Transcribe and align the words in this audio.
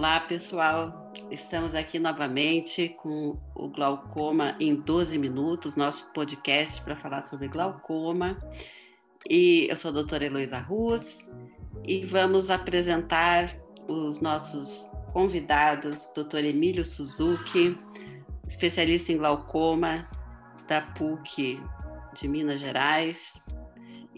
Olá, 0.00 0.18
pessoal. 0.18 1.12
Estamos 1.30 1.74
aqui 1.74 1.98
novamente 1.98 2.96
com 3.02 3.38
o 3.54 3.68
Glaucoma 3.68 4.56
em 4.58 4.74
12 4.74 5.18
minutos, 5.18 5.76
nosso 5.76 6.10
podcast 6.14 6.80
para 6.80 6.96
falar 6.96 7.24
sobre 7.24 7.48
glaucoma. 7.48 8.38
E 9.28 9.66
eu 9.68 9.76
sou 9.76 9.90
a 9.90 9.92
doutora 9.92 10.24
Heloísa 10.24 10.58
Ruz 10.58 11.30
e 11.84 12.02
vamos 12.06 12.48
apresentar 12.48 13.54
os 13.86 14.18
nossos 14.22 14.90
convidados, 15.12 16.10
doutor 16.14 16.44
Emílio 16.44 16.82
Suzuki, 16.82 17.78
especialista 18.48 19.12
em 19.12 19.18
glaucoma 19.18 20.08
da 20.66 20.80
PUC 20.80 21.62
de 22.18 22.26
Minas 22.26 22.58
Gerais, 22.58 23.38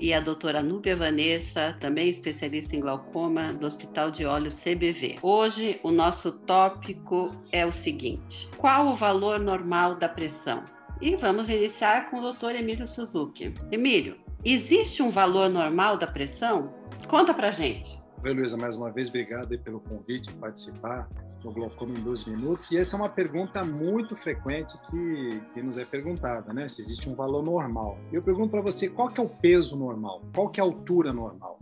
e 0.02 0.12
a 0.12 0.18
doutora 0.18 0.60
Núbia 0.60 0.96
Vanessa, 0.96 1.76
também 1.78 2.08
especialista 2.08 2.74
em 2.74 2.80
glaucoma, 2.80 3.52
do 3.52 3.64
Hospital 3.64 4.10
de 4.10 4.26
Olhos 4.26 4.60
CBV. 4.60 5.20
Hoje, 5.22 5.78
o 5.80 5.92
nosso 5.92 6.32
tópico 6.32 7.30
é 7.52 7.64
o 7.64 7.70
seguinte: 7.70 8.48
qual 8.56 8.88
o 8.88 8.96
valor 8.96 9.38
normal 9.38 9.94
da 9.94 10.08
pressão? 10.08 10.64
E 11.00 11.14
vamos 11.14 11.48
iniciar 11.48 12.10
com 12.10 12.18
o 12.18 12.20
doutor 12.20 12.56
Emílio 12.56 12.86
Suzuki. 12.86 13.54
Emílio, 13.70 14.16
existe 14.44 15.04
um 15.04 15.10
valor 15.10 15.48
normal 15.48 15.96
da 15.96 16.06
pressão? 16.08 16.74
Conta 17.06 17.32
pra 17.32 17.52
gente. 17.52 18.01
Oi, 18.24 18.32
Luísa, 18.32 18.56
mais 18.56 18.76
uma 18.76 18.88
vez, 18.88 19.08
obrigado 19.08 19.58
pelo 19.58 19.80
convite 19.80 20.30
para 20.30 20.42
participar 20.42 21.08
do 21.42 21.52
Glaucoma 21.52 21.98
em 21.98 22.00
12 22.04 22.30
minutos. 22.30 22.70
E 22.70 22.78
essa 22.78 22.94
é 22.94 23.00
uma 23.00 23.08
pergunta 23.08 23.64
muito 23.64 24.14
frequente 24.14 24.80
que, 24.82 25.40
que 25.52 25.60
nos 25.60 25.76
é 25.76 25.84
perguntada, 25.84 26.52
né? 26.52 26.68
Se 26.68 26.80
existe 26.80 27.08
um 27.08 27.16
valor 27.16 27.42
normal. 27.42 27.98
Eu 28.12 28.22
pergunto 28.22 28.50
para 28.50 28.60
você, 28.60 28.88
qual 28.88 29.08
que 29.08 29.20
é 29.20 29.24
o 29.24 29.28
peso 29.28 29.76
normal? 29.76 30.22
Qual 30.32 30.48
que 30.50 30.60
é 30.60 30.62
a 30.62 30.64
altura 30.64 31.12
normal? 31.12 31.58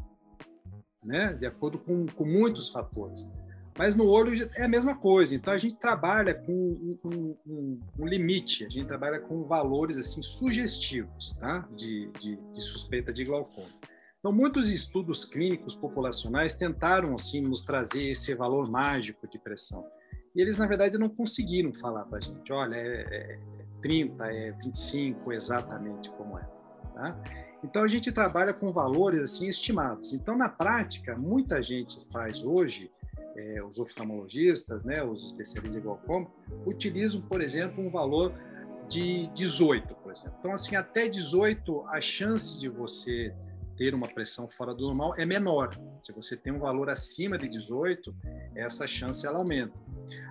Né? 1.02 1.32
De 1.32 1.46
acordo 1.46 1.78
com, 1.78 2.04
com 2.04 2.26
muitos 2.26 2.68
fatores. 2.68 3.26
Mas 3.78 3.96
no 3.96 4.06
olho 4.06 4.34
é 4.54 4.64
a 4.64 4.68
mesma 4.68 4.94
coisa. 4.94 5.34
Então 5.34 5.54
a 5.54 5.58
gente 5.58 5.76
trabalha 5.76 6.34
com 6.34 6.52
um, 6.52 6.96
um, 7.02 7.36
um, 7.46 7.80
um 8.00 8.06
limite, 8.06 8.66
a 8.66 8.68
gente 8.68 8.86
trabalha 8.86 9.18
com 9.18 9.44
valores 9.44 9.96
assim 9.96 10.20
sugestivos, 10.20 11.32
tá? 11.40 11.66
De, 11.74 12.10
de, 12.18 12.36
de 12.36 12.60
suspeita 12.60 13.10
de 13.14 13.24
glaucoma. 13.24 13.79
Então, 14.20 14.32
muitos 14.32 14.68
estudos 14.68 15.24
clínicos 15.24 15.74
populacionais 15.74 16.54
tentaram, 16.54 17.14
assim, 17.14 17.40
nos 17.40 17.62
trazer 17.62 18.10
esse 18.10 18.34
valor 18.34 18.70
mágico 18.70 19.26
de 19.26 19.38
pressão. 19.38 19.86
E 20.36 20.42
eles, 20.42 20.58
na 20.58 20.66
verdade, 20.66 20.98
não 20.98 21.08
conseguiram 21.08 21.72
falar 21.72 22.04
para 22.04 22.18
a 22.18 22.20
gente, 22.20 22.52
olha, 22.52 22.76
é, 22.76 23.00
é 23.00 23.38
30, 23.80 24.26
é 24.26 24.52
25, 24.52 25.32
exatamente 25.32 26.10
como 26.10 26.38
é. 26.38 26.46
Tá? 26.94 27.18
Então, 27.64 27.82
a 27.82 27.88
gente 27.88 28.12
trabalha 28.12 28.52
com 28.52 28.70
valores, 28.70 29.22
assim, 29.22 29.48
estimados. 29.48 30.12
Então, 30.12 30.36
na 30.36 30.50
prática, 30.50 31.16
muita 31.16 31.62
gente 31.62 31.98
faz 32.12 32.44
hoje, 32.44 32.92
é, 33.34 33.64
os 33.64 33.78
oftalmologistas, 33.78 34.84
né, 34.84 35.02
os 35.02 35.28
especialistas 35.28 35.80
em 35.80 35.82
glaucoma, 35.82 36.30
utilizam, 36.66 37.22
por 37.22 37.40
exemplo, 37.40 37.82
um 37.82 37.88
valor 37.88 38.34
de 38.86 39.28
18, 39.28 39.94
por 39.94 40.12
exemplo. 40.12 40.34
Então, 40.38 40.52
assim, 40.52 40.76
até 40.76 41.08
18, 41.08 41.86
a 41.86 42.02
chance 42.02 42.60
de 42.60 42.68
você 42.68 43.34
ter 43.80 43.94
uma 43.94 44.08
pressão 44.08 44.46
fora 44.46 44.74
do 44.74 44.84
normal 44.84 45.12
é 45.16 45.24
menor. 45.24 45.74
Se 46.02 46.12
você 46.12 46.36
tem 46.36 46.52
um 46.52 46.58
valor 46.58 46.90
acima 46.90 47.38
de 47.38 47.48
18, 47.48 48.14
essa 48.54 48.86
chance 48.86 49.26
ela 49.26 49.38
aumenta. 49.38 49.72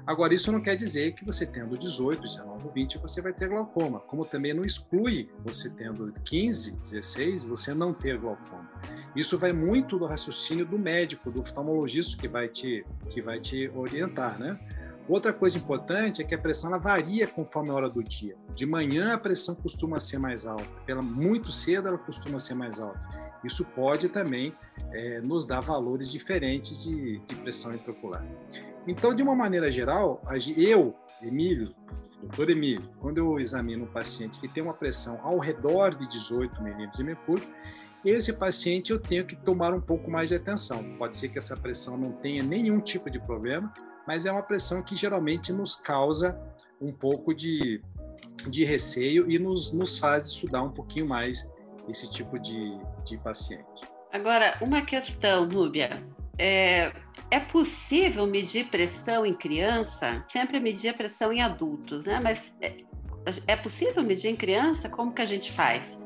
Agora, 0.05 0.35
isso 0.35 0.51
não 0.51 0.61
quer 0.61 0.75
dizer 0.75 1.13
que 1.13 1.25
você 1.25 1.47
tendo 1.47 1.75
18, 1.75 2.21
19, 2.21 2.69
20, 2.69 2.99
você 2.99 3.23
vai 3.23 3.33
ter 3.33 3.49
glaucoma. 3.49 4.01
Como 4.01 4.23
também 4.23 4.53
não 4.53 4.63
exclui 4.63 5.31
você 5.43 5.67
tendo 5.67 6.13
15, 6.23 6.75
16, 6.75 7.45
você 7.45 7.73
não 7.73 7.91
ter 7.91 8.19
glaucoma. 8.19 8.69
Isso 9.15 9.35
vai 9.35 9.51
muito 9.51 9.97
do 9.97 10.05
raciocínio 10.05 10.63
do 10.63 10.77
médico, 10.77 11.31
do 11.31 11.41
oftalmologista 11.41 12.21
que 12.21 12.27
vai 12.27 12.47
te, 12.49 12.85
que 13.09 13.19
vai 13.19 13.39
te 13.39 13.67
orientar, 13.69 14.39
né? 14.39 14.59
Outra 15.09 15.33
coisa 15.33 15.57
importante 15.57 16.21
é 16.21 16.23
que 16.23 16.35
a 16.35 16.37
pressão 16.37 16.69
ela 16.69 16.77
varia 16.77 17.25
conforme 17.25 17.71
a 17.71 17.73
hora 17.73 17.89
do 17.89 18.03
dia. 18.03 18.37
De 18.53 18.63
manhã 18.63 19.13
a 19.13 19.17
pressão 19.17 19.55
costuma 19.55 19.99
ser 19.99 20.19
mais 20.19 20.45
alta, 20.45 20.67
pela 20.85 21.01
muito 21.01 21.51
cedo 21.51 21.87
ela 21.87 21.97
costuma 21.97 22.37
ser 22.37 22.53
mais 22.53 22.79
alta. 22.79 23.09
Isso 23.43 23.65
pode 23.65 24.07
também 24.09 24.53
é, 24.91 25.19
nos 25.19 25.45
dar 25.45 25.61
valores 25.61 26.11
diferentes 26.11 26.83
de, 26.83 27.17
de 27.25 27.35
pressão 27.37 27.73
intraocular. 27.73 28.23
Então, 28.85 29.15
de 29.15 29.23
uma 29.23 29.33
maneira 29.33 29.71
geral, 29.71 30.21
eu, 30.55 30.95
Emílio, 31.23 31.73
doutor 32.21 32.51
Emílio, 32.51 32.87
quando 32.99 33.17
eu 33.17 33.39
examino 33.39 33.85
um 33.85 33.91
paciente 33.91 34.39
que 34.39 34.47
tem 34.47 34.61
uma 34.61 34.75
pressão 34.75 35.19
ao 35.23 35.39
redor 35.39 35.95
de 35.95 36.07
18 36.07 36.61
milímetros 36.61 36.97
de 36.97 37.03
mercúrio, 37.03 37.47
esse 38.05 38.31
paciente 38.31 38.91
eu 38.91 38.99
tenho 38.99 39.25
que 39.25 39.35
tomar 39.35 39.73
um 39.73 39.81
pouco 39.81 40.09
mais 40.11 40.29
de 40.29 40.35
atenção. 40.35 40.83
Pode 40.99 41.17
ser 41.17 41.29
que 41.29 41.39
essa 41.39 41.57
pressão 41.57 41.97
não 41.97 42.11
tenha 42.11 42.43
nenhum 42.43 42.79
tipo 42.79 43.09
de 43.09 43.19
problema, 43.19 43.73
mas 44.09 44.25
é 44.25 44.31
uma 44.31 44.41
pressão 44.41 44.81
que 44.81 44.95
geralmente 44.95 45.53
nos 45.53 45.75
causa 45.75 46.35
um 46.81 46.91
pouco 46.91 47.31
de, 47.31 47.79
de 48.47 48.63
receio 48.65 49.29
e 49.29 49.37
nos, 49.37 49.71
nos 49.71 49.99
faz 49.99 50.25
estudar 50.25 50.63
um 50.63 50.71
pouquinho 50.71 51.07
mais 51.07 51.47
esse 51.87 52.09
tipo 52.09 52.39
de, 52.39 52.75
de 53.05 53.19
paciente. 53.19 53.87
Agora, 54.11 54.57
uma 54.61 54.81
questão, 54.81 55.45
Núbia. 55.45 56.03
É, 56.39 56.91
é 57.29 57.39
possível 57.39 58.25
medir 58.25 58.69
pressão 58.69 59.27
em 59.27 59.33
criança? 59.35 60.25
Sempre 60.31 60.59
medir 60.59 60.89
a 60.89 60.93
pressão 60.95 61.31
em 61.31 61.43
adultos, 61.43 62.07
né? 62.07 62.19
Mas 62.19 62.51
é, 62.61 62.77
é 63.45 63.55
possível 63.55 64.01
medir 64.01 64.31
em 64.31 64.35
criança? 64.35 64.89
Como 64.89 65.13
que 65.13 65.21
a 65.21 65.25
gente 65.27 65.51
faz? 65.51 65.99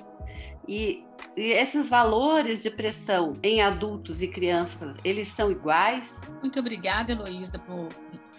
E, 0.67 1.05
e, 1.35 1.51
esses 1.51 1.89
valores 1.89 2.63
de 2.63 2.69
pressão 2.69 3.37
em 3.43 3.61
adultos 3.61 4.21
e 4.21 4.27
crianças, 4.27 4.95
eles 5.03 5.27
são 5.27 5.51
iguais? 5.51 6.21
Muito 6.41 6.59
obrigada, 6.59 7.11
Heloísa, 7.11 7.59
por 7.59 7.89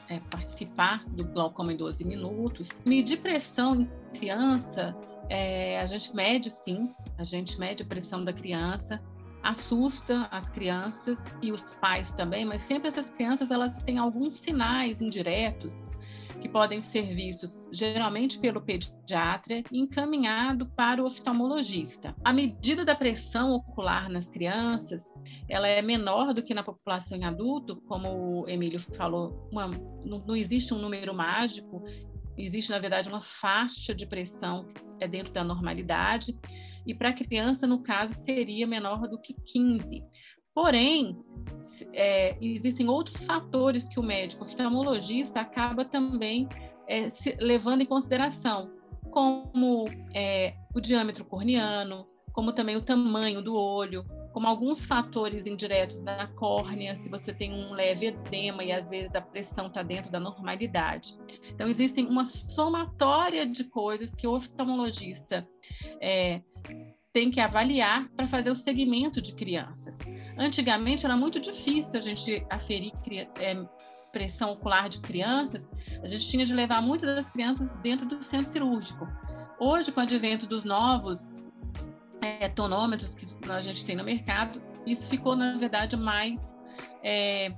é, 0.08 0.20
participar 0.30 1.04
do 1.08 1.24
Glaucoma 1.24 1.72
em 1.72 1.76
12 1.76 2.04
Minutos. 2.04 2.68
Medir 2.84 3.20
pressão 3.20 3.80
em 3.80 3.90
criança, 4.14 4.96
é, 5.28 5.80
a 5.80 5.86
gente 5.86 6.14
mede 6.14 6.50
sim, 6.50 6.94
a 7.18 7.24
gente 7.24 7.58
mede 7.58 7.82
a 7.82 7.86
pressão 7.86 8.24
da 8.24 8.32
criança, 8.32 9.02
assusta 9.42 10.26
as 10.30 10.48
crianças 10.48 11.22
e 11.42 11.52
os 11.52 11.62
pais 11.74 12.12
também, 12.12 12.44
mas 12.44 12.62
sempre 12.62 12.88
essas 12.88 13.10
crianças 13.10 13.50
elas 13.50 13.82
têm 13.82 13.98
alguns 13.98 14.34
sinais 14.34 15.02
indiretos 15.02 15.74
que 16.44 16.48
podem 16.50 16.78
ser 16.82 17.14
vistos 17.14 17.70
geralmente 17.72 18.38
pelo 18.38 18.60
pediatra 18.60 19.64
e 19.72 19.78
encaminhado 19.78 20.66
para 20.76 21.02
o 21.02 21.06
oftalmologista. 21.06 22.14
A 22.22 22.34
medida 22.34 22.84
da 22.84 22.94
pressão 22.94 23.54
ocular 23.54 24.10
nas 24.10 24.28
crianças, 24.28 25.02
ela 25.48 25.66
é 25.66 25.80
menor 25.80 26.34
do 26.34 26.42
que 26.42 26.52
na 26.52 26.62
população 26.62 27.16
em 27.16 27.24
adulto, 27.24 27.76
como 27.88 28.42
o 28.42 28.46
Emílio 28.46 28.78
falou, 28.78 29.48
uma, 29.50 29.68
não, 30.04 30.18
não 30.18 30.36
existe 30.36 30.74
um 30.74 30.78
número 30.78 31.14
mágico, 31.14 31.82
existe 32.36 32.70
na 32.70 32.78
verdade 32.78 33.08
uma 33.08 33.22
faixa 33.22 33.94
de 33.94 34.06
pressão 34.06 34.68
é 35.00 35.08
dentro 35.08 35.32
da 35.32 35.42
normalidade 35.42 36.38
e 36.86 36.94
para 36.94 37.12
criança, 37.12 37.66
no 37.66 37.82
caso, 37.82 38.14
seria 38.22 38.66
menor 38.66 39.08
do 39.08 39.18
que 39.18 39.34
15. 39.34 40.04
Porém, 40.54 41.18
é, 41.92 42.36
existem 42.40 42.88
outros 42.88 43.24
fatores 43.24 43.88
que 43.88 43.98
o 43.98 44.02
médico 44.02 44.44
oftalmologista 44.44 45.40
acaba 45.40 45.84
também 45.84 46.48
é, 46.86 47.08
levando 47.40 47.80
em 47.80 47.86
consideração, 47.86 48.70
como 49.10 49.88
é, 50.14 50.54
o 50.74 50.80
diâmetro 50.80 51.24
corneano, 51.24 52.06
como 52.32 52.52
também 52.52 52.76
o 52.76 52.82
tamanho 52.82 53.42
do 53.42 53.54
olho, 53.54 54.04
como 54.32 54.48
alguns 54.48 54.84
fatores 54.84 55.46
indiretos 55.46 56.02
da 56.02 56.26
córnea, 56.26 56.96
se 56.96 57.08
você 57.08 57.32
tem 57.32 57.52
um 57.52 57.72
leve 57.72 58.06
edema 58.06 58.64
e 58.64 58.72
às 58.72 58.90
vezes 58.90 59.14
a 59.14 59.20
pressão 59.20 59.68
está 59.68 59.80
dentro 59.84 60.10
da 60.10 60.18
normalidade. 60.18 61.16
Então, 61.48 61.68
existem 61.68 62.06
uma 62.06 62.24
somatória 62.24 63.46
de 63.46 63.62
coisas 63.62 64.12
que 64.12 64.26
o 64.26 64.34
oftalmologista 64.34 65.48
é, 66.00 66.42
tem 67.14 67.30
que 67.30 67.38
avaliar 67.38 68.08
para 68.16 68.26
fazer 68.26 68.50
o 68.50 68.56
segmento 68.56 69.22
de 69.22 69.32
crianças. 69.34 70.00
Antigamente 70.36 71.06
era 71.06 71.16
muito 71.16 71.38
difícil 71.38 71.92
a 71.94 72.00
gente 72.00 72.44
aferir 72.50 72.92
é, 73.38 73.54
pressão 74.12 74.50
ocular 74.50 74.88
de 74.88 74.98
crianças, 74.98 75.70
a 76.02 76.06
gente 76.08 76.28
tinha 76.28 76.44
de 76.44 76.52
levar 76.52 76.82
muitas 76.82 77.14
das 77.14 77.30
crianças 77.30 77.72
dentro 77.82 78.04
do 78.04 78.20
centro 78.20 78.50
cirúrgico. 78.50 79.06
Hoje, 79.60 79.92
com 79.92 80.00
o 80.00 80.02
advento 80.02 80.44
dos 80.44 80.64
novos 80.64 81.32
é, 82.20 82.48
tonômetros 82.48 83.14
que 83.14 83.26
a 83.48 83.60
gente 83.60 83.86
tem 83.86 83.94
no 83.94 84.02
mercado, 84.02 84.60
isso 84.84 85.08
ficou, 85.08 85.36
na 85.36 85.56
verdade, 85.56 85.96
mais 85.96 86.56
é, 87.04 87.54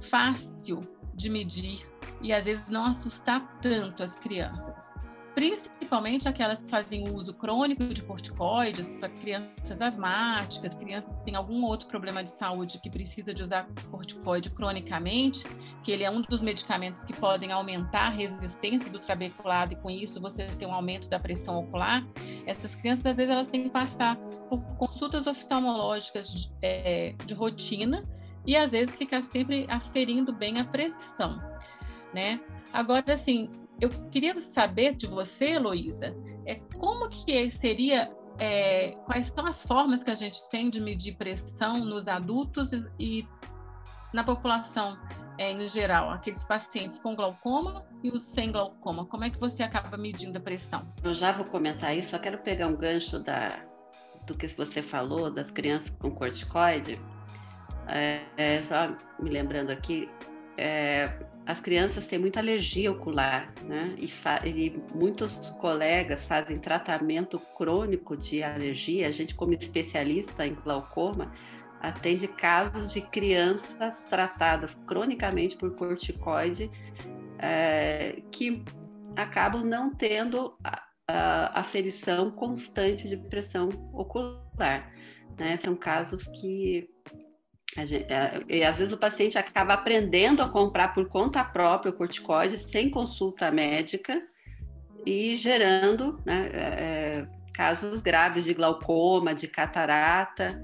fácil 0.00 0.88
de 1.12 1.28
medir 1.28 1.84
e 2.20 2.32
às 2.32 2.44
vezes 2.44 2.64
não 2.68 2.84
assustar 2.84 3.58
tanto 3.60 4.04
as 4.04 4.16
crianças 4.16 4.92
principalmente 5.34 6.28
aquelas 6.28 6.62
que 6.62 6.68
fazem 6.68 7.08
uso 7.08 7.32
crônico 7.34 7.84
de 7.86 8.02
corticoides 8.02 8.92
para 8.92 9.08
crianças 9.08 9.80
asmáticas, 9.80 10.74
crianças 10.74 11.16
que 11.16 11.24
têm 11.24 11.34
algum 11.34 11.64
outro 11.64 11.88
problema 11.88 12.22
de 12.22 12.30
saúde 12.30 12.78
que 12.78 12.90
precisa 12.90 13.32
de 13.32 13.42
usar 13.42 13.66
corticoide 13.90 14.50
cronicamente, 14.50 15.44
que 15.82 15.90
ele 15.90 16.04
é 16.04 16.10
um 16.10 16.22
dos 16.22 16.42
medicamentos 16.42 17.04
que 17.04 17.12
podem 17.12 17.50
aumentar 17.50 18.08
a 18.08 18.10
resistência 18.10 18.90
do 18.90 18.98
trabeculado 18.98 19.72
e 19.72 19.76
com 19.76 19.90
isso 19.90 20.20
você 20.20 20.46
tem 20.46 20.68
um 20.68 20.74
aumento 20.74 21.08
da 21.08 21.18
pressão 21.18 21.58
ocular. 21.58 22.06
Essas 22.46 22.76
crianças 22.76 23.06
às 23.06 23.16
vezes 23.16 23.32
elas 23.32 23.48
têm 23.48 23.64
que 23.64 23.70
passar 23.70 24.16
por 24.48 24.60
consultas 24.76 25.26
oftalmológicas 25.26 26.32
de, 26.32 26.52
é, 26.60 27.14
de 27.24 27.32
rotina 27.32 28.04
e 28.46 28.56
às 28.56 28.70
vezes 28.70 28.94
ficar 28.96 29.22
sempre 29.22 29.66
aferindo 29.68 30.32
bem 30.32 30.58
a 30.58 30.64
pressão, 30.64 31.40
né? 32.12 32.40
Agora, 32.72 33.14
assim, 33.14 33.50
eu 33.82 33.90
queria 34.12 34.40
saber 34.40 34.94
de 34.94 35.08
você, 35.08 35.54
Heloísa, 35.54 36.14
é, 36.46 36.54
como 36.78 37.08
que 37.08 37.50
seria, 37.50 38.08
é, 38.38 38.92
quais 39.06 39.26
são 39.26 39.44
as 39.44 39.64
formas 39.64 40.04
que 40.04 40.10
a 40.10 40.14
gente 40.14 40.48
tem 40.50 40.70
de 40.70 40.80
medir 40.80 41.16
pressão 41.16 41.84
nos 41.84 42.06
adultos 42.06 42.70
e 42.96 43.26
na 44.14 44.22
população 44.22 44.96
é, 45.36 45.50
em 45.50 45.66
geral, 45.66 46.10
aqueles 46.10 46.44
pacientes 46.44 47.00
com 47.00 47.16
glaucoma 47.16 47.84
e 48.04 48.10
os 48.10 48.22
sem 48.22 48.52
glaucoma? 48.52 49.04
Como 49.06 49.24
é 49.24 49.30
que 49.30 49.40
você 49.40 49.64
acaba 49.64 49.96
medindo 49.96 50.38
a 50.38 50.40
pressão? 50.40 50.86
Eu 51.02 51.12
já 51.12 51.32
vou 51.32 51.46
comentar 51.46 51.96
isso, 51.96 52.10
só 52.10 52.20
quero 52.20 52.38
pegar 52.38 52.68
um 52.68 52.76
gancho 52.76 53.18
da, 53.18 53.64
do 54.28 54.36
que 54.36 54.46
você 54.46 54.80
falou 54.80 55.28
das 55.28 55.50
crianças 55.50 55.90
com 55.96 56.12
corticoide. 56.12 57.00
É, 57.88 58.22
é, 58.36 58.62
só 58.62 58.96
me 59.20 59.28
lembrando 59.28 59.70
aqui, 59.70 60.08
é, 60.56 61.08
as 61.44 61.60
crianças 61.60 62.06
têm 62.06 62.18
muita 62.18 62.38
alergia 62.38 62.90
ocular, 62.92 63.52
né? 63.64 63.96
E, 63.98 64.10
e, 64.48 64.82
muitos 64.94 65.36
colegas 65.60 66.24
fazem 66.24 66.58
tratamento 66.58 67.38
crônico 67.56 68.16
de 68.16 68.42
alergia. 68.42 69.08
A 69.08 69.10
gente, 69.10 69.34
como 69.34 69.52
especialista 69.52 70.46
em 70.46 70.54
glaucoma, 70.54 71.32
atende 71.80 72.28
casos 72.28 72.92
de 72.92 73.00
crianças 73.00 73.98
tratadas 74.08 74.74
cronicamente 74.86 75.56
por 75.56 75.74
corticoide 75.74 76.70
é, 77.40 78.22
que 78.30 78.64
acabam 79.16 79.64
não 79.64 79.92
tendo 79.92 80.56
a, 80.62 81.60
a 81.60 81.64
constante 82.36 83.08
de 83.08 83.16
pressão 83.16 83.68
ocular. 83.92 84.92
Né? 85.36 85.56
São 85.56 85.74
casos 85.74 86.24
que 86.40 86.88
Gente, 87.76 87.94
é, 88.12 88.42
e 88.48 88.62
às 88.62 88.76
vezes 88.76 88.92
o 88.92 88.98
paciente 88.98 89.38
acaba 89.38 89.74
aprendendo 89.74 90.42
a 90.42 90.48
comprar 90.48 90.88
por 90.88 91.08
conta 91.08 91.42
própria 91.42 91.90
o 91.90 91.94
corticoide 91.94 92.58
sem 92.58 92.90
consulta 92.90 93.50
médica 93.50 94.20
e 95.06 95.36
gerando 95.36 96.20
né, 96.24 96.50
é, 96.52 96.58
é 96.58 97.42
casos 97.52 98.00
graves 98.00 98.44
de 98.44 98.54
glaucoma, 98.54 99.34
de 99.34 99.46
catarata. 99.46 100.60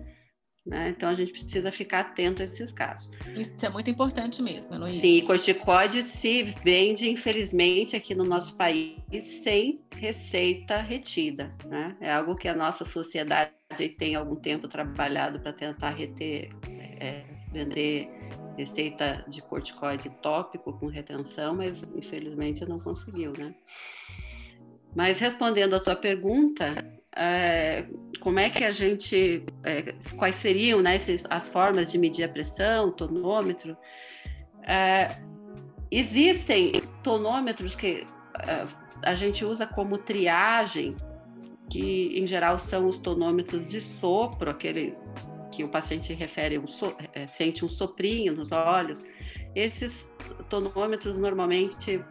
Né? 0.69 0.90
Então 0.90 1.08
a 1.08 1.14
gente 1.14 1.32
precisa 1.32 1.72
ficar 1.72 2.00
atento 2.00 2.43
a 2.43 2.44
esses 2.44 2.72
casos. 2.72 3.10
Isso 3.34 3.64
é 3.64 3.70
muito 3.70 3.88
importante 3.88 4.43
mesmo, 4.43 4.75
Heloísa. 4.75 5.00
Sim, 5.00 5.25
corticoide 5.25 6.02
se 6.02 6.55
vende, 6.62 7.08
infelizmente, 7.08 7.96
aqui 7.96 8.14
no 8.14 8.25
nosso 8.25 8.55
país 8.55 8.99
sem 9.43 9.81
receita 9.93 10.82
retida. 10.82 11.55
Né? 11.64 11.96
É 12.00 12.12
algo 12.12 12.34
que 12.34 12.49
a 12.49 12.55
nossa 12.55 12.84
sociedade 12.84 13.52
tem 13.96 14.14
algum 14.14 14.37
tempo 14.37 14.69
trabalhado 14.69 15.40
para 15.40 15.55
tentar 15.55 15.90
reter, 15.90 16.50
é, 17.00 17.24
vender 17.52 18.10
receita 18.56 19.24
de 19.28 19.40
corticoide 19.42 20.10
tópico 20.22 20.72
com 20.72 20.86
retenção, 20.86 21.54
mas 21.54 21.82
infelizmente 21.94 22.66
não 22.66 22.80
conseguiu, 22.80 23.32
né? 23.32 23.54
Mas 24.94 25.18
respondendo 25.18 25.74
a 25.74 25.80
tua 25.80 25.94
pergunta, 25.94 26.84
é, 27.14 27.86
como 28.20 28.38
é 28.38 28.50
que 28.50 28.64
a 28.64 28.72
gente, 28.72 29.44
é, 29.62 29.92
quais 30.16 30.34
seriam 30.36 30.80
né, 30.80 31.00
as 31.30 31.48
formas 31.48 31.90
de 31.90 31.98
medir 31.98 32.24
a 32.24 32.28
pressão, 32.28 32.90
tonômetro? 32.90 33.76
É, 34.62 35.16
existem 35.90 36.72
tonômetros 37.02 37.74
que 37.74 38.06
é, 38.40 38.66
a 39.02 39.14
gente 39.14 39.44
usa 39.44 39.66
como 39.66 39.98
triagem, 39.98 40.96
que 41.70 42.18
em 42.18 42.26
geral 42.26 42.58
são 42.58 42.86
os 42.86 42.98
tonômetros 42.98 43.66
de 43.66 43.80
sopro, 43.80 44.50
aquele 44.50 44.96
que 45.52 45.64
o 45.64 45.68
paciente 45.68 46.12
refere, 46.12 46.58
um 46.58 46.68
so, 46.68 46.94
é, 47.14 47.26
sente 47.26 47.64
um 47.64 47.68
soprinho 47.68 48.34
nos 48.34 48.52
olhos. 48.52 49.02
Esses 49.54 50.12
tonômetros 50.48 51.18
normalmente 51.18 52.02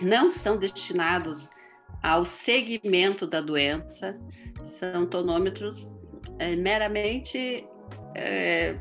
não 0.00 0.30
são 0.30 0.56
destinados 0.56 1.50
ao 2.02 2.24
segmento 2.24 3.26
da 3.26 3.40
doença, 3.40 4.18
são 4.64 5.06
tonômetros 5.06 5.94
é, 6.38 6.56
meramente 6.56 7.64
é, 8.14 8.76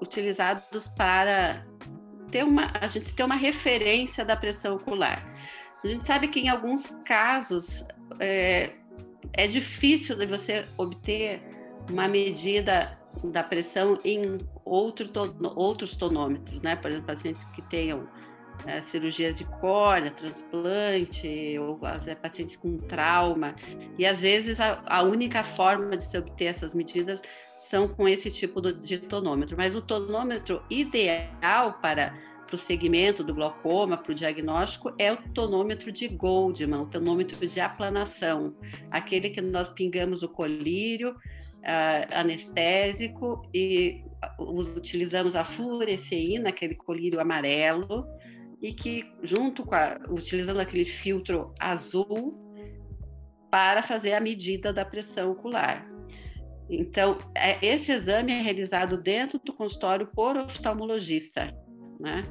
utilizados 0.00 0.88
para 0.88 1.66
ter 2.30 2.44
uma, 2.44 2.72
a 2.80 2.86
gente 2.86 3.14
ter 3.14 3.22
uma 3.22 3.36
referência 3.36 4.24
da 4.24 4.36
pressão 4.36 4.76
ocular. 4.76 5.22
A 5.84 5.86
gente 5.86 6.04
sabe 6.06 6.28
que 6.28 6.40
em 6.40 6.48
alguns 6.48 6.90
casos 7.04 7.86
é, 8.18 8.72
é 9.32 9.46
difícil 9.46 10.16
de 10.16 10.26
você 10.26 10.66
obter 10.76 11.55
uma 11.90 12.08
medida 12.08 12.98
da 13.24 13.42
pressão 13.42 13.98
em 14.04 14.38
outro, 14.64 15.08
outros 15.54 15.96
tonômetros, 15.96 16.60
né? 16.60 16.76
Por 16.76 16.90
exemplo, 16.90 17.06
pacientes 17.06 17.44
que 17.54 17.62
tenham 17.62 18.08
é, 18.66 18.82
cirurgias 18.82 19.38
de 19.38 19.44
córnea, 19.44 20.10
transplante, 20.10 21.58
ou 21.58 21.80
é, 22.06 22.14
pacientes 22.14 22.56
com 22.56 22.78
trauma. 22.78 23.54
E 23.98 24.06
às 24.06 24.20
vezes 24.20 24.60
a, 24.60 24.82
a, 24.86 25.02
única 25.02 25.42
forma 25.42 25.96
de 25.96 26.04
se 26.04 26.16
obter 26.18 26.46
essas 26.46 26.74
medidas 26.74 27.22
são 27.58 27.88
com 27.88 28.08
esse 28.08 28.30
tipo 28.30 28.60
de 28.60 28.98
tonômetro. 28.98 29.56
Mas 29.56 29.74
o 29.74 29.82
tonômetro 29.82 30.62
ideal 30.70 31.78
para 31.80 32.14
para 32.46 32.54
o 32.54 32.58
segmento 32.58 33.24
do 33.24 33.34
glaucoma, 33.34 33.96
para 33.96 34.12
o 34.12 34.14
diagnóstico, 34.14 34.94
é 34.98 35.12
o 35.12 35.16
tonômetro 35.34 35.90
de 35.90 36.06
Goldman, 36.06 36.82
o 36.82 36.86
tonômetro 36.86 37.44
de 37.44 37.60
aplanação, 37.60 38.54
aquele 38.88 39.30
que 39.30 39.40
nós 39.40 39.68
pingamos 39.70 40.22
o 40.22 40.28
colírio 40.28 41.16
uh, 41.66 42.14
anestésico 42.14 43.48
e 43.52 44.04
utilizamos 44.38 45.36
a 45.36 45.44
fluoresceína, 45.44 46.50
aquele 46.50 46.74
colírio 46.74 47.20
amarelo, 47.20 48.06
e 48.62 48.72
que 48.72 49.04
junto 49.22 49.64
com 49.64 49.74
a, 49.74 49.98
utilizando 50.08 50.60
aquele 50.60 50.84
filtro 50.84 51.52
azul 51.58 52.34
para 53.50 53.82
fazer 53.82 54.14
a 54.14 54.20
medida 54.20 54.72
da 54.72 54.84
pressão 54.84 55.32
ocular. 55.32 55.86
Então, 56.68 57.18
é, 57.34 57.64
esse 57.64 57.92
exame 57.92 58.32
é 58.32 58.40
realizado 58.40 59.00
dentro 59.00 59.38
do 59.38 59.52
consultório 59.52 60.06
por 60.08 60.36
oftalmologista. 60.36 61.54
Né? 62.00 62.24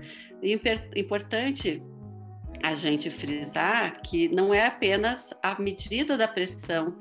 Importante 0.96 1.82
a 2.62 2.76
gente 2.76 3.10
frisar 3.10 4.02
que 4.02 4.28
não 4.28 4.54
é 4.54 4.66
apenas 4.66 5.30
a 5.42 5.60
medida 5.60 6.18
da 6.18 6.28
pressão 6.28 6.98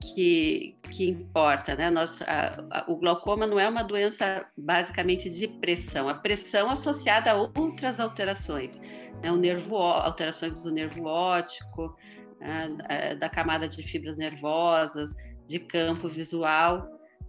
que, 0.00 0.77
que 0.88 1.08
importa, 1.08 1.74
né? 1.74 1.90
Nós, 1.90 2.20
a, 2.22 2.64
a, 2.70 2.84
o 2.88 2.96
glaucoma 2.96 3.46
não 3.46 3.58
é 3.58 3.68
uma 3.68 3.82
doença 3.82 4.46
basicamente 4.56 5.30
de 5.30 5.46
pressão, 5.46 6.08
a 6.08 6.14
pressão 6.14 6.70
associada 6.70 7.30
a 7.30 7.34
outras 7.34 8.00
alterações, 8.00 8.76
né? 9.22 9.30
o 9.30 9.36
nervo, 9.36 9.76
alterações 9.76 10.54
do 10.54 10.72
nervo 10.72 11.04
óptico, 11.04 11.96
né? 12.40 13.14
da 13.18 13.28
camada 13.28 13.68
de 13.68 13.82
fibras 13.82 14.16
nervosas, 14.16 15.14
de 15.46 15.58
campo 15.58 16.08
visual. 16.08 16.88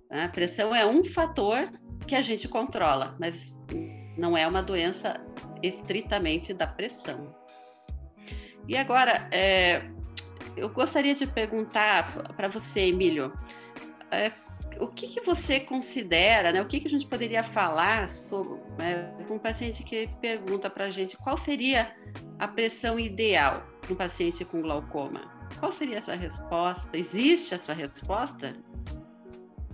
Né? 0.10 0.26
A 0.26 0.30
pressão 0.30 0.74
é 0.74 0.86
um 0.86 1.04
fator 1.04 1.70
que 2.08 2.16
a 2.16 2.22
gente 2.22 2.48
controla, 2.48 3.16
mas 3.20 3.60
não 4.18 4.38
é 4.38 4.48
uma 4.48 4.64
doença 4.64 5.20
estritamente 5.62 6.54
da 6.54 6.68
pressão. 6.68 7.36
E 8.68 8.78
agora, 8.78 9.28
é, 9.32 9.90
eu 10.60 10.70
gostaria 10.70 11.16
de 11.16 11.26
perguntar 11.26 12.12
para 12.36 12.48
você, 12.48 12.82
Emílio, 12.82 13.34
é, 14.12 14.32
o 14.80 14.88
que, 14.88 15.08
que, 15.08 15.22
você 15.22 15.60
considera, 15.60 16.52
né, 16.52 16.62
o 16.62 16.66
que, 16.66 16.80
que 16.80 16.88
a 16.88 16.90
gente 16.90 17.06
poderia 17.06 17.44
falar 17.44 18.10
sobre 18.10 18.60
né, 18.78 19.14
um 19.30 19.38
paciente 19.38 19.84
que 19.84 20.08
pergunta 20.22 20.70
para 20.70 20.86
a 20.86 20.90
gente 20.90 21.18
qual 21.18 21.38
seria 21.38 21.94
a 22.38 22.48
pressão 22.48 23.00
ideal 23.00 23.66
para 23.82 23.94
um 23.94 23.96
paciente 23.96 24.46
com 24.46 24.62
glaucoma? 24.62 25.22
Qual 25.60 25.72
seria 25.72 25.98
essa 25.98 26.16
resposta? 26.16 26.96
Existe 26.96 27.56
essa 27.56 27.74
resposta? 27.74 28.54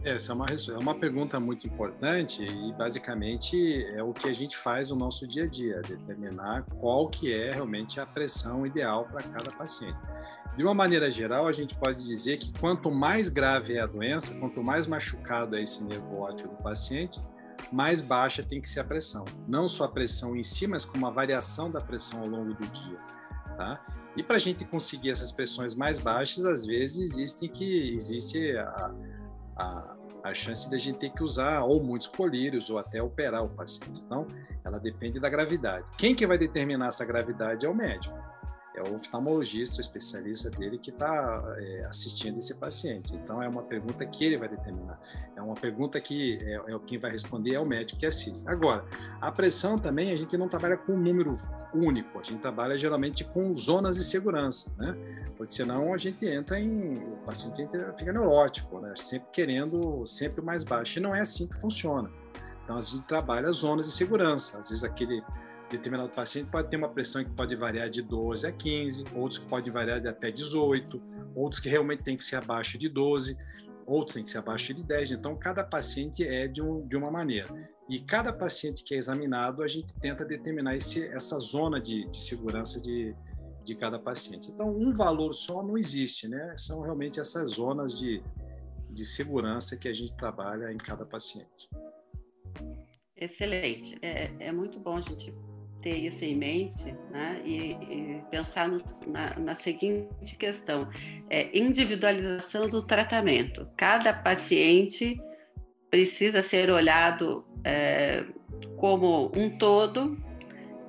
Essa 0.04 0.34
é 0.34 0.36
uma, 0.36 0.46
é 0.46 0.78
uma 0.78 0.96
pergunta 0.96 1.40
muito 1.40 1.66
importante 1.66 2.44
e 2.44 2.72
basicamente 2.74 3.84
é 3.96 4.04
o 4.04 4.14
que 4.14 4.30
a 4.30 4.34
gente 4.34 4.56
faz 4.56 4.92
no 4.92 4.96
nosso 4.96 5.28
dia 5.28 5.46
a 5.46 5.48
dia, 5.48 5.82
determinar 5.82 6.64
qual 6.80 7.10
que 7.10 7.34
é 7.34 7.52
realmente 7.52 8.00
a 8.00 8.06
pressão 8.06 8.68
ideal 8.68 9.06
para 9.06 9.24
cada 9.24 9.52
paciente. 9.52 9.98
De 10.56 10.64
uma 10.64 10.74
maneira 10.74 11.10
geral, 11.10 11.48
a 11.48 11.52
gente 11.52 11.76
pode 11.76 12.06
dizer 12.06 12.38
que 12.38 12.52
quanto 12.58 12.90
mais 12.90 13.28
grave 13.28 13.76
é 13.76 13.82
a 13.82 13.86
doença, 13.86 14.34
quanto 14.36 14.64
mais 14.64 14.88
machucado 14.88 15.56
é 15.56 15.62
esse 15.62 15.84
nervo 15.84 16.20
óptico 16.20 16.50
do 16.50 16.64
paciente, 16.64 17.20
mais 17.72 18.02
baixa 18.02 18.42
tem 18.42 18.62
que 18.62 18.70
ser 18.70 18.80
a 18.80 18.84
pressão. 18.84 19.26
Não 19.48 19.68
só 19.68 19.84
a 19.84 19.90
pressão 19.90 20.36
em 20.36 20.44
si, 20.44 20.66
mas 20.66 20.86
como 20.86 21.06
a 21.08 21.10
variação 21.10 21.70
da 21.70 21.82
pressão 21.82 22.22
ao 22.22 22.28
longo 22.28 22.54
do 22.54 22.66
dia. 22.68 22.98
Tá? 23.58 23.86
E 24.16 24.24
para 24.24 24.38
a 24.38 24.40
gente 24.40 24.64
conseguir 24.64 25.10
essas 25.10 25.32
pressões 25.32 25.76
mais 25.76 26.00
baixas, 26.00 26.46
às 26.46 26.66
vezes 26.66 27.00
existem 27.00 27.50
que 27.50 27.94
existe 27.94 28.56
a, 28.58 28.94
a 29.58 29.96
a 30.26 30.34
chance 30.34 30.68
de 30.68 30.74
a 30.74 30.80
gente 30.80 30.98
ter 30.98 31.12
que 31.12 31.24
usar 31.24 31.62
ou 31.62 31.84
muitos 31.84 32.08
colírios 32.08 32.72
ou 32.72 32.80
até 32.80 33.00
operar 33.00 33.44
o 33.44 33.50
paciente. 33.50 34.02
Então, 34.04 34.26
ela 34.64 34.80
depende 34.80 35.20
da 35.20 35.30
gravidade. 35.30 35.86
Quem 36.00 36.16
que 36.16 36.26
vai 36.26 36.36
determinar 36.36 36.88
essa 36.88 37.06
gravidade 37.06 37.64
é 37.64 37.70
o 37.70 37.76
médico. 37.76 38.18
É 38.76 38.82
o 38.82 38.96
oftalmologista, 38.96 39.78
o 39.78 39.82
especialista 39.82 40.50
dele 40.50 40.78
que 40.78 40.90
está 40.90 41.44
é, 41.58 41.86
assistindo 41.86 42.38
esse 42.40 42.56
paciente. 42.56 43.14
Então, 43.16 43.42
é 43.42 43.48
uma 43.48 43.64
pergunta 43.64 44.06
que 44.06 44.24
ele 44.26 44.38
vai 44.38 44.50
determinar. 44.50 45.00
É 45.36 45.42
uma 45.42 45.56
pergunta 45.56 46.00
que 46.00 46.38
é, 46.42 46.56
é 46.56 46.80
quem 46.86 46.98
vai 46.98 47.12
responder 47.12 47.56
é 47.56 47.60
o 47.60 47.66
médico 47.66 48.00
que 48.00 48.06
assiste. 48.06 48.48
Agora, 48.48 48.86
a 49.22 49.32
pressão 49.32 49.78
também, 49.78 50.12
a 50.12 50.18
gente 50.18 50.38
não 50.38 50.48
trabalha 50.48 50.78
com 50.78 50.94
um 50.94 50.98
número 50.98 51.36
único, 51.74 52.20
a 52.20 52.24
gente 52.24 52.40
trabalha 52.40 52.78
geralmente 52.78 53.24
com 53.24 53.54
zonas 53.54 53.98
de 53.98 54.04
segurança, 54.04 54.74
né? 54.78 54.96
Porque 55.38 55.54
senão 55.54 55.94
a 55.94 55.98
gente 55.98 56.26
entra 56.26 56.60
em. 56.60 56.98
o 56.98 57.18
paciente 57.26 57.62
entra, 57.62 57.94
fica 57.98 58.12
neurótico, 58.12 58.80
né? 58.80 58.94
Sempre 58.96 59.30
querendo 59.32 60.06
sempre 60.06 60.42
o 60.42 60.44
mais 60.44 60.64
baixo. 60.64 61.00
E 61.00 61.02
não 61.02 61.16
é 61.16 61.22
assim 61.22 61.48
que 61.48 61.60
funciona. 61.60 62.10
Então, 62.64 62.78
a 62.78 62.82
gente 62.82 63.04
trabalha 63.04 63.52
zonas 63.52 63.86
de 63.86 63.92
segurança. 63.92 64.60
Às 64.60 64.70
vezes, 64.70 64.84
aquele 64.84 65.24
determinado 65.70 66.10
paciente 66.10 66.50
pode 66.50 66.70
ter 66.70 66.78
uma 66.78 66.90
pressão 66.90 67.24
que 67.24 67.32
pode 67.32 67.56
variar 67.56 67.90
de 67.90 68.02
12 68.02 68.48
a 68.48 68.52
15, 68.52 69.06
outros 69.16 69.40
que 69.40 69.46
podem 69.46 69.72
variar 69.72 70.00
de 70.00 70.08
até 70.08 70.32
18, 70.32 71.02
outros 71.36 71.60
que 71.60 71.70
realmente 71.70 72.04
tem 72.04 72.16
que 72.16 72.24
ser 72.24 72.38
abaixo 72.38 72.78
de 72.78 72.88
12, 72.88 73.38
outros 73.86 74.16
tem 74.16 74.24
que 74.24 74.30
ser 74.30 74.40
abaixo 74.40 74.74
de 74.74 74.84
10. 74.84 75.14
Então, 75.14 75.36
cada 75.36 75.64
paciente 75.64 76.24
é 76.24 76.48
de, 76.48 76.62
um, 76.62 76.88
de 76.88 76.96
uma 76.96 77.12
maneira. 77.12 77.54
E 77.90 78.00
cada 78.00 78.34
paciente 78.34 78.84
que 78.84 78.96
é 78.96 78.98
examinado, 78.98 79.62
a 79.62 79.68
gente 79.68 79.94
tenta 80.00 80.26
determinar 80.26 80.76
esse, 80.76 81.06
essa 81.08 81.38
zona 81.40 81.80
de, 81.80 82.08
de 82.10 82.18
segurança 82.18 82.82
de, 82.82 83.16
de 83.64 83.76
cada 83.76 84.00
paciente. 84.00 84.52
Então, 84.52 84.70
um 84.70 84.92
valor 84.92 85.34
só 85.34 85.62
não 85.62 85.78
existe, 85.78 86.28
né? 86.28 86.56
São 86.58 86.82
realmente 86.82 87.20
essas 87.20 87.52
zonas 87.52 87.98
de, 87.98 88.24
de 88.90 89.06
segurança 89.06 89.78
que 89.78 89.88
a 89.88 89.94
gente 89.94 90.16
trabalha 90.16 90.72
em 90.72 90.78
cada 90.78 91.06
paciente. 91.06 91.70
Excelente. 93.16 93.98
É, 94.02 94.48
é 94.48 94.52
muito 94.52 94.80
bom 94.80 94.98
a 94.98 95.02
gente 95.02 95.34
ter 95.86 95.98
isso 95.98 96.26
em 96.26 96.36
mente 96.36 96.96
né? 97.12 97.40
e, 97.46 97.74
e 97.74 98.22
pensar 98.32 98.68
no, 98.68 98.80
na, 99.06 99.38
na, 99.38 99.56
seguinte 99.56 100.36
questão: 100.36 100.90
é 101.30 101.56
individualização 101.56 102.68
do 102.68 102.82
tratamento. 102.82 103.68
Cada 103.78 104.12
paciente 104.12 105.22
precisa 105.92 106.42
ser 106.42 106.72
olhado 106.72 107.46
é, 107.64 108.26
como 108.78 109.32
um 109.36 109.48
todo. 109.60 110.18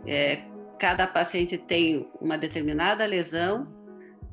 É, 0.07 0.45
cada 0.79 1.07
paciente 1.07 1.59
tem 1.59 2.09
uma 2.19 2.39
determinada 2.39 3.05
lesão 3.05 3.69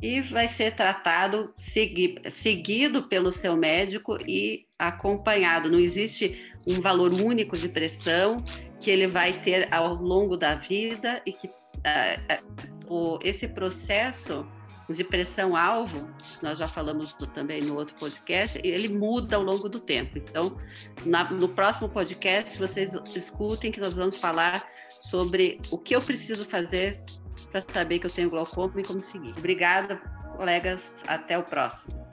e 0.02 0.22
vai 0.22 0.48
ser 0.48 0.76
tratado, 0.76 1.54
segui, 1.58 2.16
seguido 2.32 3.04
pelo 3.04 3.34
seu 3.34 3.58
médico 3.58 4.18
e 4.26 4.66
acompanhado. 4.80 5.70
Não 5.70 5.80
existe 5.80 6.54
um 6.66 6.80
valor 6.80 7.12
único 7.12 7.58
de 7.58 7.68
pressão 7.68 8.38
que 8.84 8.92
ele 8.92 9.08
vai 9.08 9.32
ter 9.32 9.74
ao 9.74 9.96
longo 9.96 10.36
da 10.36 10.56
vida 10.56 11.22
e 11.26 11.32
que 11.32 11.48
uh, 11.48 12.84
o, 12.86 13.18
esse 13.24 13.48
processo 13.48 14.46
de 14.90 15.04
pressão-alvo, 15.06 16.10
nós 16.42 16.60
já 16.60 16.68
falamos 16.68 17.14
também 17.34 17.62
no 17.62 17.76
outro 17.76 17.96
podcast, 17.96 18.60
ele 18.62 18.90
muda 18.90 19.38
ao 19.38 19.42
longo 19.42 19.70
do 19.70 19.80
tempo. 19.80 20.18
Então, 20.18 20.58
na, 21.06 21.32
no 21.32 21.48
próximo 21.48 21.88
podcast, 21.88 22.58
vocês 22.60 22.90
escutem 23.16 23.72
que 23.72 23.80
nós 23.80 23.94
vamos 23.94 24.18
falar 24.18 24.68
sobre 24.90 25.62
o 25.72 25.78
que 25.78 25.96
eu 25.96 26.02
preciso 26.02 26.44
fazer 26.46 27.02
para 27.50 27.62
saber 27.62 28.00
que 28.00 28.08
eu 28.08 28.12
tenho 28.12 28.30
glaucoma 28.30 28.82
e 28.82 28.84
como 28.84 29.02
seguir. 29.02 29.34
Obrigada, 29.38 29.96
colegas. 30.36 30.92
Até 31.08 31.38
o 31.38 31.44
próximo. 31.44 32.04